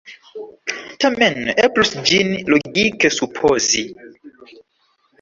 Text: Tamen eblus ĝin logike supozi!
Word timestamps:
Tamen 1.05 1.37
eblus 1.65 1.93
ĝin 2.09 2.33
logike 2.55 3.15
supozi! 3.21 3.89